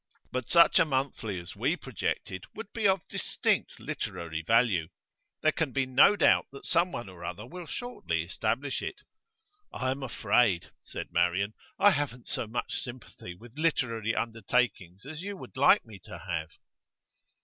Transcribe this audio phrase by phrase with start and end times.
[0.31, 4.87] But such a monthly as we projected would be of distinct literary value.
[5.43, 9.01] There can be no doubt that someone or other will shortly establish it.'
[9.71, 15.37] 'I am afraid,' said Marian, 'I haven't so much sympathy with literary undertakings as you
[15.37, 16.57] would like me to have.